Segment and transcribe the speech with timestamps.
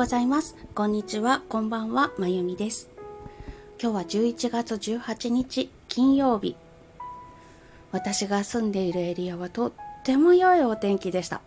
[0.00, 0.56] ございます。
[0.74, 2.88] こんにちは、こんばんは、まゆみです。
[3.78, 4.00] 今日は
[4.32, 6.56] 11月18日、金曜日。
[7.92, 11.42] 私が住んでいるエリアはとっても良いお天気でした。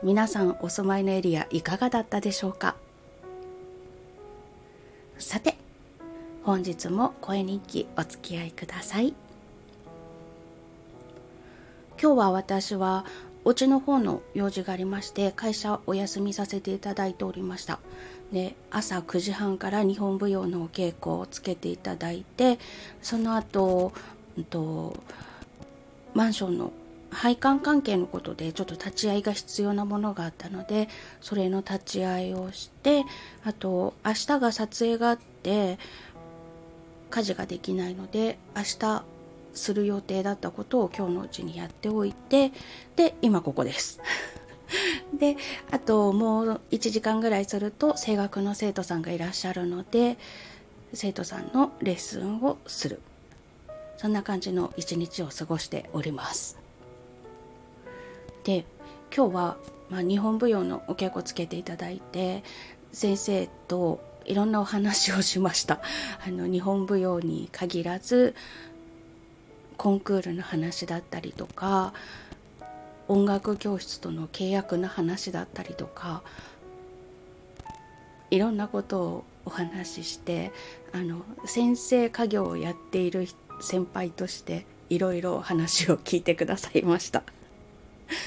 [0.00, 2.76] 皆さんお住まいのエリアいかがだったでしょうか？
[5.18, 5.56] さて、
[6.44, 9.12] 本日も声日記お付き合いください。
[12.00, 13.04] 今日は私は
[13.44, 17.80] お家の方の用事がありまして会社お休みさせていただいておりました。
[18.32, 22.58] で朝9時半から日本舞踊のお稽古をつけていただいて
[23.02, 23.92] その後、
[24.38, 25.02] うんと
[26.14, 26.72] マンションの
[27.10, 30.88] 配管関係のことでちょっと立ち会いが必要なものがあったので
[31.20, 33.04] それの立ち会いをして
[33.44, 35.78] あと明日が撮影があって
[37.10, 39.04] 家事ができないので明日
[39.54, 42.52] する予定だったことを今日のうちにやっておいて
[42.96, 44.00] で今ここです。
[45.18, 45.36] で
[45.70, 50.16] あともう1時間ぐらいすると声楽の生徒さんがいらっしゃるので
[50.94, 53.00] 生徒さんのレッスンをする。
[53.98, 56.58] そんな感じの一日を過ごしております。
[58.44, 58.64] で
[59.14, 59.56] 今日は、
[59.90, 62.42] まあ、日本舞踊のお稽古つけていただいて
[62.92, 65.80] 先生といろんなお話をしました。
[66.26, 68.34] あの日本舞踊に限らず
[69.76, 71.92] コンクールの話だったりとか
[73.08, 76.22] 音楽教室との契約の話だったりとか
[78.30, 80.52] いろんなことをお話しして
[80.92, 83.26] あの先生家業をやっている
[83.60, 87.22] 先輩としていろいろ話を聞いてくださいました。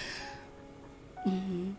[1.26, 1.78] うん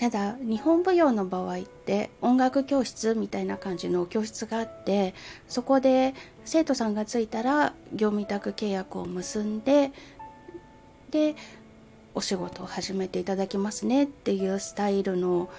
[0.00, 5.14] ただ日本舞踊の場合って音楽教室みたいな感じの教室があって
[5.46, 6.14] そこで
[6.46, 9.92] 生徒さんがついたら業務委託契約を結んで
[11.10, 11.36] で
[12.14, 15.50] お仕事を始めていただきますねっていうスタイルの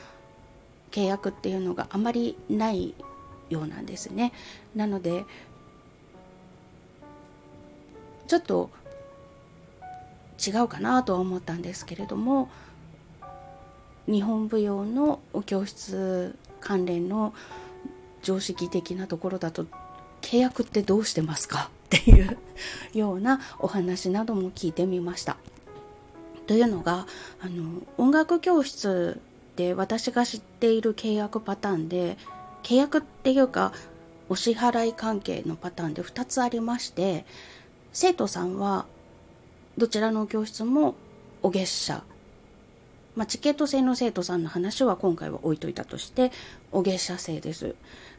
[0.89, 2.95] 契約っていうのがあまりない
[3.51, 4.33] ようなんですね。
[4.75, 5.23] なので
[8.27, 8.71] ちょっと
[10.43, 12.49] 違うかなとは思ったんですけれども
[14.11, 17.33] 日本舞踊のお教室関連の
[18.21, 19.65] 常識的なところだと
[20.21, 21.71] 契約ってどうしてますか？
[21.91, 22.37] っていう
[22.93, 25.37] ようなお話なども聞いてみました。
[26.47, 27.07] というのが
[27.41, 29.19] あの音楽教室
[29.55, 32.17] で私が知っている契約パターンで
[32.63, 33.73] 契約っていうか
[34.29, 37.25] お支払い関係のパターンで2つありまして
[37.93, 38.85] 生徒さんは
[39.77, 40.95] どちらの教室も
[41.41, 42.03] お月謝
[43.15, 46.31] まあ、チケット制の生徒さんの話は今回は置いといたとして
[46.71, 47.75] お月謝制です。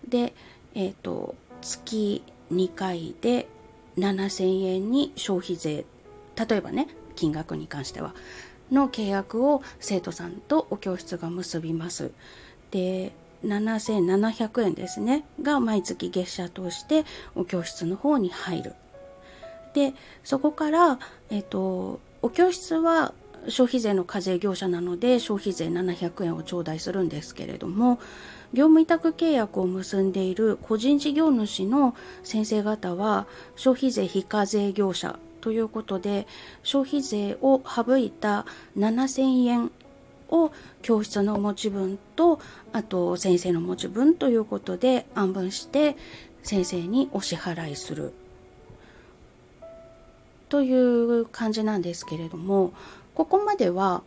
[0.06, 0.34] で、
[0.74, 2.22] えっ、ー、と月
[2.52, 3.48] 2回で
[3.96, 5.84] 7000円に消費税
[6.48, 8.14] 例えばね金額に関しては
[8.70, 12.10] の契約を生徒さんとお教室が結びます。
[12.70, 13.12] で
[13.44, 17.04] 7700円ですねが毎月月謝として
[17.34, 18.74] お教室の方に入る。
[19.74, 20.98] でそこから、
[21.30, 23.14] えっ、ー、とお教室は
[23.48, 27.98] 消費税の課税業者なので消費税700円を頂戴するんですけれども
[28.52, 33.26] 業務委託契約を結んでいる個人事業主の先生方は
[33.56, 36.26] 消費税非課税業者ということで
[36.62, 39.72] 消費税を省いた7000円
[40.28, 42.40] を教室の持ち分と
[42.72, 45.96] あと先生の持ち分ということで安分して
[46.42, 48.12] 先生にお支払いする。
[50.48, 52.74] という感じなんですけれども
[53.14, 54.02] ここまでは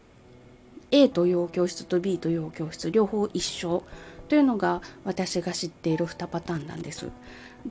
[0.92, 3.84] A という教室と B という教室両方一緒
[4.30, 7.10] というのが私が知っている2パターンなんです。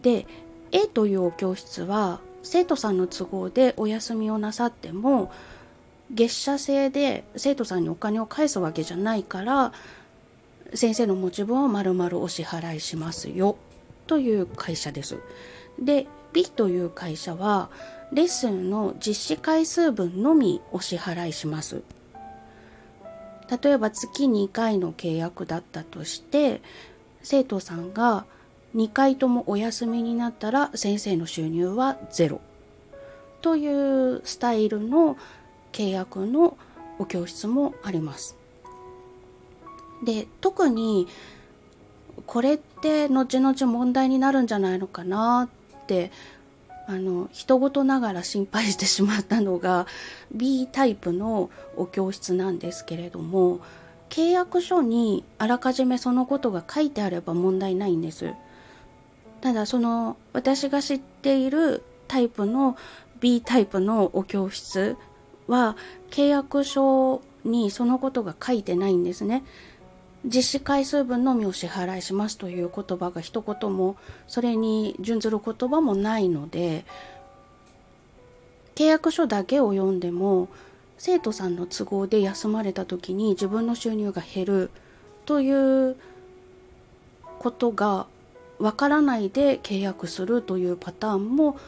[0.00, 0.26] で
[0.72, 5.32] A という教室は生徒さんの都合でお休みをなさっても
[6.10, 9.72] 月謝制で生徒さんにお金を返すわけじゃないから
[10.74, 13.56] 先生の持ち分を丸々お支払いしますよ
[14.06, 15.18] という会社です。
[15.80, 17.70] で B という会社は
[18.12, 21.82] レッスンの実施回数分のみお支払いします。
[23.62, 26.60] 例えば月2回の契約だったとして
[27.22, 28.24] 生徒さんが
[28.74, 32.40] 2回ともお休みになったら先生の収入はゼロ
[33.42, 35.16] というスタイルの
[35.72, 36.56] 契約の
[36.98, 38.36] お教室もあります。
[40.04, 41.06] で特に
[42.26, 45.48] これって後々問題になるんじゃないのかな
[45.84, 46.10] って
[46.86, 49.86] あの人事ながら心配してしまったのが
[50.32, 53.60] B タイプのお教室なんですけれども
[54.10, 58.32] 契約書にあらかじめそのことが書いてあれば問題ないんです。
[59.40, 62.76] ただその私が知っているタイプの
[63.20, 64.96] B タイプのお教室
[65.48, 65.76] は
[66.10, 69.44] 契約書にそのことが書いてないんですね。
[70.24, 76.84] 実施回数分のみお支払いしますという言葉が一言もそれに準ずる言葉もないので
[78.74, 80.48] 契約書だけを読んでも
[80.96, 84.70] 生徒さんの都合で休まれた時に自分の収入が減る
[85.26, 85.96] という
[87.38, 88.06] ことが
[88.58, 91.58] わからないで契約するというパターンも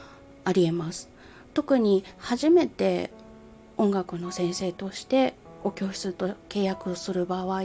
[0.44, 1.11] ありえます。
[1.53, 3.11] 特に初めて
[3.76, 7.62] 音楽の先生としてお教室と契約する場合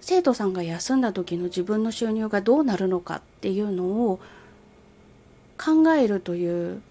[0.00, 4.20] 生徒さんが休んだ時の自分の収入がどうなるのかっていうのを
[5.58, 6.82] 考えるという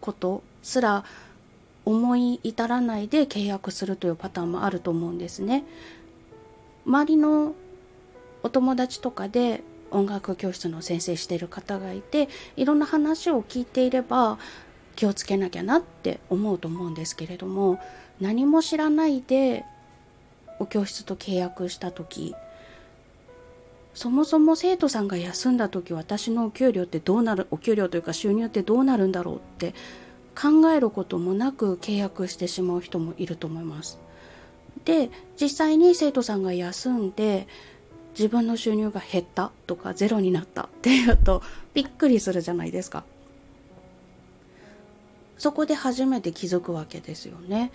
[0.00, 1.04] ことすら
[1.84, 5.64] 思い至らないで契約するというパターンもあると思うんですね。
[6.84, 7.54] 周りの
[8.42, 14.38] お友達とかで音楽教室の先生してる方がいていろんな話を聞いていれば
[14.96, 17.78] 気をつけなきゃなって思うと思うんですけれども
[18.20, 19.64] 何も知らないで
[20.58, 22.34] お教室と契約した時
[23.94, 29.74] そもそも生徒さんが休んだ時私のお給料ってどうなるお給料というか収入ってどうなるんだろうって
[30.40, 33.98] 考えることもなく契約してしまう人もいると思います。
[34.84, 35.10] で
[35.40, 37.48] 実際に生徒さんが休んで
[38.16, 41.42] 自分の収入が減ったとかゼロになったっていうと
[41.74, 43.02] びっくりするじゃないですか。
[45.38, 47.72] そこで初めて気づくわけですよね。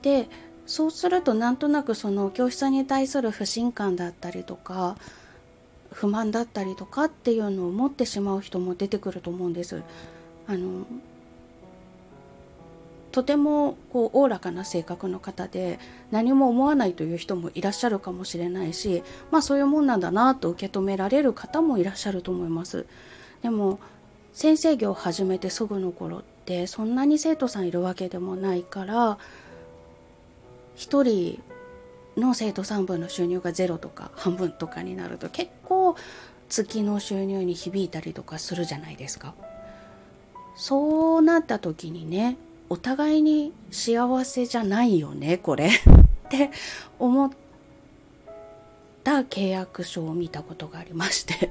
[0.00, 0.28] で
[0.68, 4.96] そうするとなんとなくその教室に対する不信感だったりとか
[5.90, 9.82] 不満だったりとかっていうのを持ってしまう人も出てくると思うんです。
[10.46, 10.84] あの
[13.12, 15.78] とてもこうおおらかな性格の方で
[16.10, 22.86] 何も思わないという人もいらっしゃるかもしれないしまあそういうもんなんだなと受け止められる方もいらっしゃると思います。
[23.42, 23.80] でも
[24.34, 29.18] 先生業を始めてすぐの頃ってそんなに生徒さんいるわけでもないから
[30.78, 31.42] 1人
[32.16, 35.96] の生徒さん分の収入がゼロとか半分とかになると結構
[36.48, 39.34] 月の収入に響いたりとかするじゃないですか。
[40.56, 42.36] そうなった時にね
[42.68, 45.70] お互いに幸せじゃないよねこれ っ
[46.28, 46.50] て
[46.98, 47.30] 思っ
[49.04, 51.50] た契約書を見たことがありまして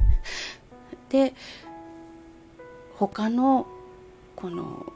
[1.10, 1.34] で
[2.98, 3.66] 他の
[4.36, 4.92] この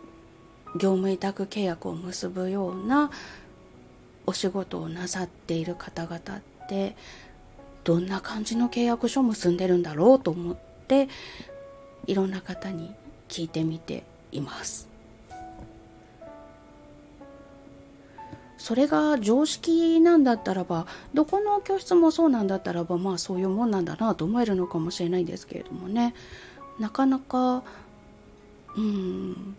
[0.75, 3.11] 業務委託契約を結ぶような
[4.25, 6.19] お仕事をなさっている方々っ
[6.69, 6.95] て
[7.83, 10.57] どんな感じの契約書を結んでるんだろうと思っ
[10.87, 11.09] て
[12.07, 12.93] いろんな方に
[13.27, 14.91] 聞いてみています。
[18.57, 20.85] それが常識なんだったらば
[21.15, 26.13] どこの教室もそうなんだったらばまあそういうもんなんだなと思えるのかもしれないんですけれどもね
[26.79, 27.63] なかなか
[28.77, 29.55] うん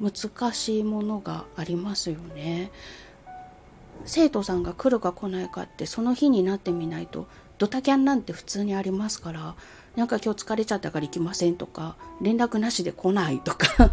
[0.00, 2.70] 難しいものがありますよね。
[4.04, 7.26] 生徒さんが来るか来ないかってその日になってみないと
[7.58, 9.54] ドタキャンなんて普通にありますから
[9.96, 13.92] なんか今日疲れちゃったから行きませんとか連絡なしで来ないとか あ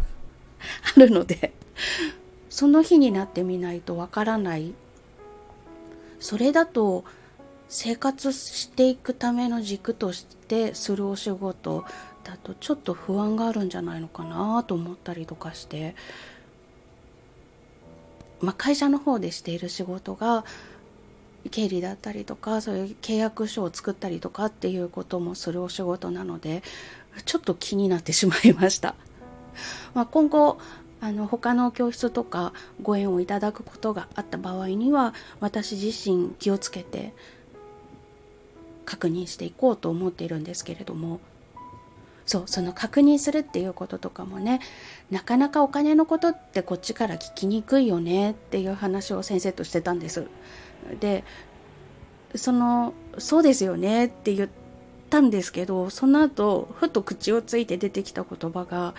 [1.00, 1.54] るので
[2.50, 4.74] その日になってみないとわからない。
[6.22, 7.04] それだと
[7.68, 11.84] 生活していくための軸としてするお仕事
[12.24, 15.96] だとちょっと不安があるんじゃないのかなと思ったりとかして
[18.46, 20.46] まあ、会社の方でしている仕事が
[21.52, 26.64] 経理だったりとかそういう契約書を作ったりとかっていうこともするお仕事なので
[27.26, 28.96] ちょっと気になってしまいました。
[29.94, 30.58] まあ、今後
[31.02, 37.14] あの他の教室とかご縁をいただくことがあった場合には私自身気をつけて
[38.86, 41.20] 確認していこうと思っているんですけれども
[42.26, 44.60] そうその確認するっていうこととかもね
[45.12, 50.26] なかなかお金のことってこっちから聞きにくいよねっていう話を先生としてたんです。
[51.00, 51.24] で
[52.36, 54.50] そのそうですよねって言っ
[55.10, 58.94] たんですけどその後ふと口をついて出てきた言葉が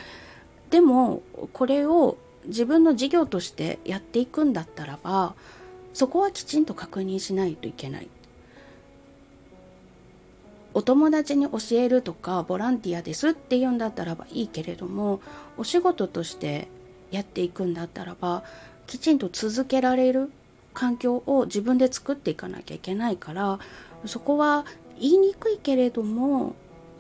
[0.71, 2.17] でもこれを
[2.47, 5.35] 自分の事業としてやっていくんだったらば
[5.93, 8.09] そこはきちんと確認しないといけない。
[10.77, 15.23] お友達に教えるとかボランティアですって言うんだったらばいいけれども
[15.57, 16.69] お仕事として
[17.11, 18.45] やっていくんだったらば
[18.87, 20.31] きちんと続けられる
[20.75, 23.59] 環境を自分で作っていかなきゃいけないから
[24.05, 24.67] そこは
[25.01, 26.55] 言いにくいけれども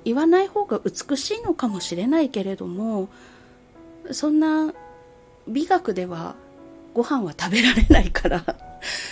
[0.06, 3.10] 言わない方が美しいのかもしれないけれども
[4.10, 4.72] そんな
[5.48, 6.34] 美学では
[6.94, 8.42] ご飯は食べられないから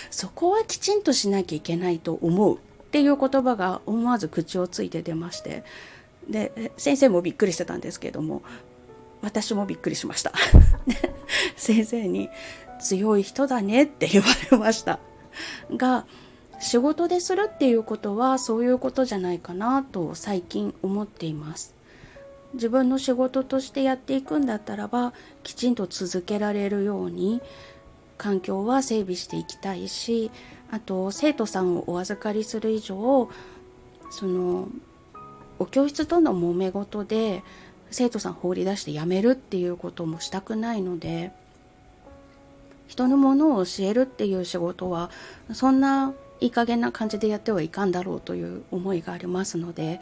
[0.09, 2.57] そこはきちんとしなきゃいけないと思う。
[2.95, 5.65] っていう言葉が思わず口をついて出まして
[6.29, 8.41] で先生もびっくりしてたんですけれども
[9.21, 10.31] 私もびっくりしました。
[11.57, 12.29] 先生に
[12.79, 14.99] 「強い人だね」って言われました。
[15.75, 16.05] が
[16.61, 21.73] 仕事でするっていうことはそういうことじゃないかなと最近思っています。
[22.53, 25.11] 自分の仕事としてやっていくんだったらば
[25.43, 27.41] きちんと続けられるように
[28.17, 30.31] 環境は整備していきたいし
[30.71, 33.29] あと生徒さんをお預かりする以上
[34.09, 34.67] その
[35.59, 37.43] お教室との揉め事で
[37.91, 41.31] 生徒さん放り出して辞めるっていうこともしたくないので
[42.87, 45.09] 人のものを教えるっていう仕事は
[45.53, 50.01] そんないい加減な感じでやってはいかんだろうという思いがありますので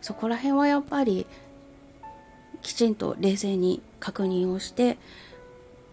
[0.00, 1.26] そこら辺はやっぱり
[2.60, 4.98] きちんと冷静に確認をして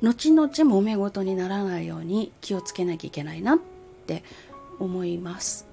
[0.01, 3.59] 後々揉め事にならないように気をつけなきゃいけないな
[4.09, 4.23] って
[4.79, 5.67] 思います。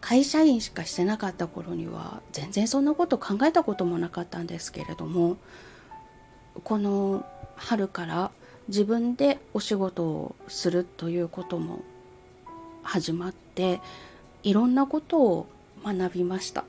[0.00, 5.36] 会社員しかしてなかった頃には全然そんなこと考えたこともなかったんですけれども
[6.64, 8.30] この春から
[8.68, 11.82] 自分でお仕事をするということも
[12.82, 13.80] 始まって
[14.42, 15.46] いろんなことを
[15.84, 16.64] 学びました。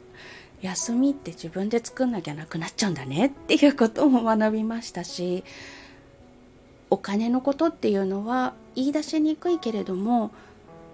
[0.62, 5.44] 休みって自分で作んなきゃなくなっちゃうんだねっていうことも学びましたし
[6.92, 10.30] お金のことっていうのは言い出しにくいけれども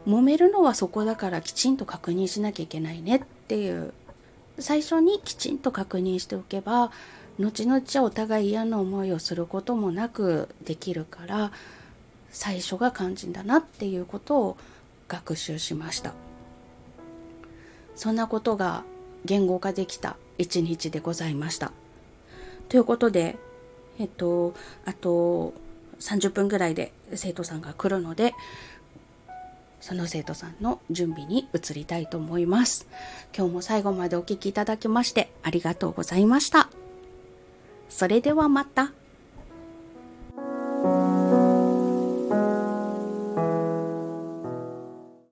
[0.07, 3.93] 揉めるのはそこだからきちんと確認しなきゃいけないねっていう。
[4.59, 6.91] 最初にきちんと確認しておけば
[7.37, 11.51] 後々お互い嫌な思いをすることもなくできるから
[12.31, 14.57] 最初が肝心だなっていうことを
[15.07, 16.13] 学習しました。
[17.95, 18.83] そんなことが
[19.25, 21.71] 言語化できた一日でございました。
[22.69, 23.37] ということで
[23.99, 24.53] えっと
[24.85, 25.53] あと
[25.99, 28.33] 30分ぐらいで生徒さんが来るので
[29.81, 32.87] その生徒さんの準備に移りたいと思います
[33.35, 36.69] 今日も最後までお聴きいただきましてありがとうございました
[37.89, 38.91] それではまた。